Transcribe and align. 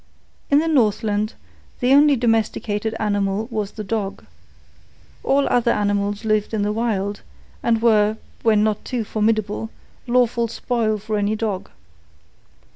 In 0.49 0.57
the 0.57 0.67
Northland, 0.67 1.35
the 1.79 1.93
only 1.93 2.15
domesticated 2.15 2.95
animal 2.99 3.47
was 3.51 3.73
the 3.73 3.83
dog. 3.83 4.25
All 5.23 5.47
other 5.47 5.69
animals 5.69 6.25
lived 6.25 6.55
in 6.55 6.63
the 6.63 6.71
Wild, 6.71 7.21
and 7.61 7.83
were, 7.83 8.17
when 8.41 8.63
not 8.63 8.83
too 8.83 9.03
formidable, 9.03 9.69
lawful 10.07 10.47
spoil 10.47 10.97
for 10.97 11.17
any 11.19 11.35
dog. 11.35 11.69